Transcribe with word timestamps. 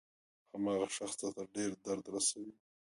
هماغه 0.53 0.87
شخص 0.97 1.15
درته 1.21 1.43
ډېر 1.55 1.71
درد 1.85 2.05
رسوي. 2.15 2.51